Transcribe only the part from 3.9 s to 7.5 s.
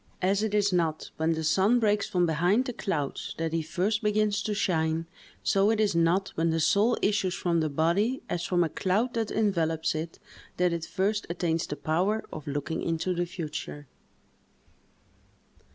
begins to shine, so it is not when the soul issues